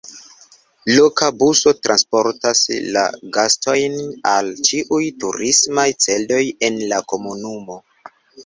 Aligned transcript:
Loka 0.91 1.27
buso 1.41 1.73
transportas 1.87 2.63
la 2.95 3.03
gastojn 3.37 3.99
al 4.33 4.51
ĉiuj 4.71 5.03
turismaj 5.25 5.87
celoj 6.07 6.43
en 6.71 6.85
la 6.95 7.03
komunumo. 7.15 7.79